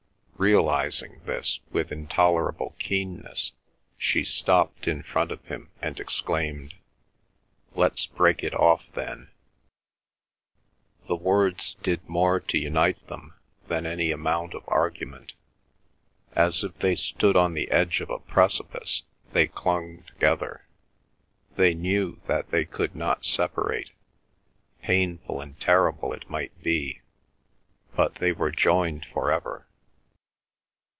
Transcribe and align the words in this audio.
Realising 0.57 1.21
this 1.23 1.59
with 1.69 1.91
intolerable 1.91 2.75
keenness 2.79 3.51
she 3.95 4.23
stopped 4.23 4.87
in 4.87 5.03
front 5.03 5.31
of 5.31 5.45
him 5.45 5.69
and 5.83 5.99
exclaimed: 5.99 6.73
"Let's 7.75 8.07
break 8.07 8.41
it 8.43 8.55
off, 8.55 8.91
then." 8.95 9.29
The 11.07 11.15
words 11.15 11.75
did 11.83 12.09
more 12.09 12.39
to 12.39 12.57
unite 12.57 13.05
them 13.05 13.35
than 13.67 13.85
any 13.85 14.09
amount 14.11 14.55
of 14.55 14.63
argument. 14.65 15.33
As 16.33 16.63
if 16.63 16.75
they 16.79 16.95
stood 16.95 17.35
on 17.37 17.53
the 17.53 17.69
edge 17.69 18.01
of 18.01 18.09
a 18.09 18.17
precipice 18.17 19.03
they 19.33 19.45
clung 19.45 20.01
together. 20.07 20.65
They 21.55 21.75
knew 21.75 22.19
that 22.25 22.49
they 22.49 22.65
could 22.65 22.95
not 22.95 23.25
separate; 23.25 23.91
painful 24.81 25.39
and 25.39 25.59
terrible 25.59 26.13
it 26.13 26.31
might 26.31 26.63
be, 26.63 27.01
but 27.95 28.15
they 28.15 28.31
were 28.31 28.49
joined 28.49 29.05
for 29.05 29.29
ever. 29.29 29.67